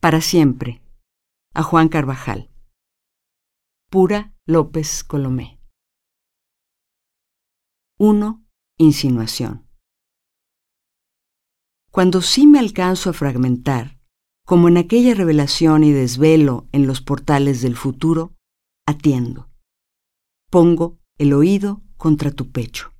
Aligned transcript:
Para 0.00 0.22
siempre. 0.22 0.80
A 1.52 1.62
Juan 1.62 1.90
Carvajal. 1.90 2.50
Pura 3.90 4.34
López 4.46 5.04
Colomé. 5.04 5.60
1. 7.98 8.42
Insinuación. 8.78 9.68
Cuando 11.90 12.22
sí 12.22 12.46
me 12.46 12.58
alcanzo 12.58 13.10
a 13.10 13.12
fragmentar, 13.12 13.98
como 14.46 14.68
en 14.68 14.78
aquella 14.78 15.14
revelación 15.14 15.84
y 15.84 15.92
desvelo 15.92 16.66
en 16.72 16.86
los 16.86 17.02
portales 17.02 17.60
del 17.60 17.76
futuro, 17.76 18.32
atiendo. 18.86 19.50
Pongo 20.50 20.98
el 21.18 21.34
oído 21.34 21.82
contra 21.98 22.30
tu 22.30 22.50
pecho. 22.50 22.94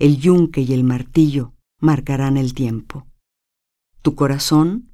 El 0.00 0.16
yunque 0.18 0.62
y 0.62 0.72
el 0.72 0.82
martillo 0.82 1.54
marcarán 1.80 2.36
el 2.36 2.54
tiempo. 2.54 3.06
Tu 4.02 4.16
corazón, 4.16 4.87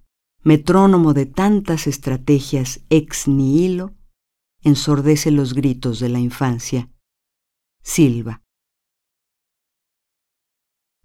metrónomo 0.45 1.15
de 1.15 1.27
tantas 1.27 1.87
estrategias 1.87 2.83
ex 2.91 3.27
nihilo, 3.29 3.95
ensordece 4.63 5.31
los 5.31 5.55
gritos 5.55 6.01
de 6.01 6.11
la 6.11 6.21
infancia. 6.21 6.91
Silva. 7.83 8.43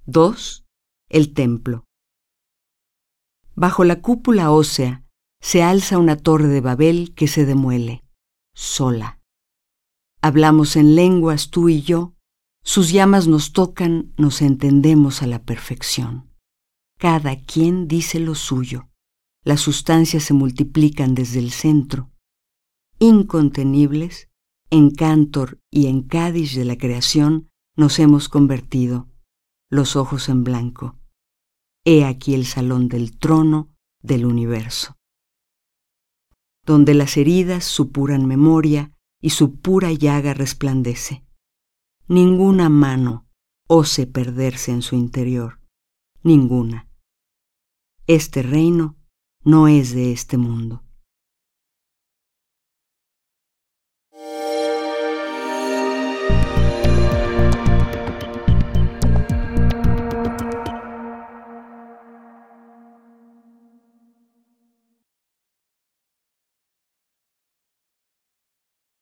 2. 0.05 0.65
El 1.09 1.33
templo. 1.33 1.85
Bajo 3.55 3.83
la 3.83 4.01
cúpula 4.01 4.51
ósea 4.51 5.05
se 5.41 5.63
alza 5.63 5.97
una 5.97 6.17
torre 6.17 6.47
de 6.47 6.61
Babel 6.61 7.13
que 7.15 7.27
se 7.27 7.45
demuele, 7.45 8.03
sola. 8.53 9.21
Hablamos 10.21 10.75
en 10.75 10.95
lenguas 10.95 11.49
tú 11.49 11.69
y 11.69 11.81
yo, 11.81 12.13
sus 12.63 12.91
llamas 12.91 13.27
nos 13.27 13.53
tocan, 13.53 14.13
nos 14.17 14.41
entendemos 14.41 15.21
a 15.21 15.27
la 15.27 15.43
perfección. 15.43 16.29
Cada 16.97 17.37
quien 17.37 17.87
dice 17.87 18.19
lo 18.19 18.35
suyo. 18.35 18.89
Las 19.43 19.61
sustancias 19.61 20.23
se 20.23 20.33
multiplican 20.33 21.15
desde 21.15 21.39
el 21.39 21.51
centro. 21.51 22.11
Incontenibles, 22.99 24.29
en 24.69 24.91
Cantor 24.91 25.59
y 25.71 25.87
en 25.87 26.03
Cádiz 26.03 26.55
de 26.55 26.65
la 26.65 26.77
creación 26.77 27.49
nos 27.75 27.99
hemos 27.99 28.29
convertido, 28.29 29.09
los 29.69 29.95
ojos 29.95 30.29
en 30.29 30.43
blanco 30.43 30.99
He 31.85 32.05
aquí 32.05 32.35
el 32.35 32.45
salón 32.45 32.87
del 32.87 33.17
trono 33.17 33.73
del 34.03 34.25
universo, 34.25 34.97
donde 36.65 36.93
las 36.93 37.17
heridas 37.17 37.63
supuran 37.63 38.27
memoria 38.27 38.93
y 39.21 39.31
su 39.31 39.59
pura 39.59 39.91
llaga 39.93 40.33
resplandece. 40.33 41.25
Ninguna 42.07 42.69
mano 42.69 43.27
ose 43.67 44.07
perderse 44.07 44.71
en 44.71 44.81
su 44.81 44.95
interior, 44.95 45.61
ninguna. 46.21 46.89
Este 48.07 48.43
reino 48.43 48.98
no 49.43 49.67
es 49.67 49.93
de 49.93 50.11
este 50.11 50.37
mundo. 50.37 50.83